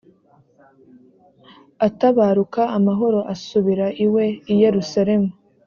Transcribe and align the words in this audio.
atabaruka 1.87 2.61
amahoro 2.77 3.19
asubira 3.33 3.85
iwe 4.05 4.25
i 4.51 4.55
yerusalemu 4.61 5.29